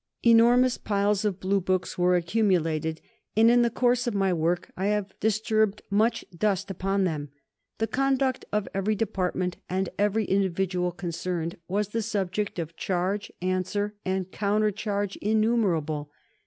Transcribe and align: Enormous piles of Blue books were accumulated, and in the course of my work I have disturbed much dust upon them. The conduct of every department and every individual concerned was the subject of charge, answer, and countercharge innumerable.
Enormous 0.23 0.79
piles 0.79 1.23
of 1.25 1.39
Blue 1.39 1.61
books 1.61 1.95
were 1.95 2.15
accumulated, 2.15 2.99
and 3.37 3.51
in 3.51 3.61
the 3.61 3.69
course 3.69 4.07
of 4.07 4.15
my 4.15 4.33
work 4.33 4.71
I 4.75 4.87
have 4.87 5.13
disturbed 5.19 5.83
much 5.91 6.25
dust 6.35 6.71
upon 6.71 7.03
them. 7.03 7.29
The 7.77 7.85
conduct 7.85 8.43
of 8.51 8.67
every 8.73 8.95
department 8.95 9.57
and 9.69 9.89
every 9.99 10.25
individual 10.25 10.91
concerned 10.91 11.57
was 11.67 11.89
the 11.89 12.01
subject 12.01 12.57
of 12.57 12.75
charge, 12.75 13.31
answer, 13.43 13.93
and 14.03 14.31
countercharge 14.31 15.17
innumerable. 15.17 16.09